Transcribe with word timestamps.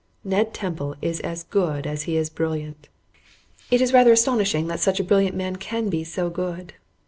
Ned 0.23 0.51
Temple 0.51 0.95
is 0.99 1.19
as 1.19 1.43
good 1.43 1.85
as 1.85 2.01
he 2.09 2.17
is 2.17 2.31
brilliant. 2.31 2.89
It 3.69 3.81
is 3.81 3.93
really 3.93 3.99
rather 4.01 4.13
astonishing 4.13 4.65
that 4.65 4.79
such 4.79 4.99
a 4.99 5.03
brilliant 5.03 5.35
man 5.35 5.57
can 5.57 5.89
be 5.89 6.03
so 6.03 6.27
good. 6.27 6.73